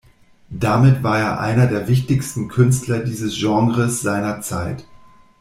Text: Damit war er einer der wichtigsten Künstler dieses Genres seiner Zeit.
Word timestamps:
Damit 0.55 1.03
war 1.03 1.19
er 1.19 1.39
einer 1.41 1.67
der 1.67 1.87
wichtigsten 1.87 2.47
Künstler 2.47 3.01
dieses 3.01 3.35
Genres 3.35 4.01
seiner 4.01 4.41
Zeit. 4.41 4.87